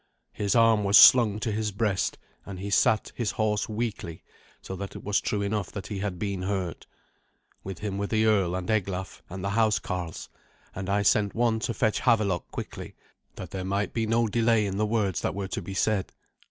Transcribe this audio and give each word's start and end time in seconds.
His 0.33 0.55
arm 0.55 0.83
was 0.83 0.97
slung 0.97 1.37
to 1.41 1.51
his 1.51 1.71
breast, 1.71 2.17
and 2.43 2.57
he 2.59 2.71
sat 2.71 3.11
his 3.13 3.29
horse 3.33 3.69
weakly, 3.69 4.23
so 4.59 4.75
that 4.75 4.95
it 4.95 5.03
was 5.03 5.21
true 5.21 5.43
enough 5.43 5.71
that 5.73 5.85
he 5.85 5.99
had 5.99 6.17
been 6.17 6.41
hurt. 6.41 6.87
With 7.63 7.77
him 7.81 7.99
were 7.99 8.07
the 8.07 8.25
earl 8.25 8.55
and 8.55 8.67
Eglaf, 8.67 9.21
and 9.29 9.43
the 9.45 9.51
housecarls, 9.51 10.27
and 10.73 10.89
I 10.89 11.03
sent 11.03 11.35
one 11.35 11.59
to 11.59 11.75
fetch 11.75 11.99
Havelok 11.99 12.49
quickly, 12.49 12.95
that 13.35 13.51
there 13.51 13.63
might 13.63 13.93
be 13.93 14.07
no 14.07 14.25
delay 14.27 14.65
in 14.65 14.77
the 14.77 14.87
words 14.87 15.21
that 15.21 15.35
were 15.35 15.49
to 15.49 15.61
be 15.61 15.75
said. 15.75 16.11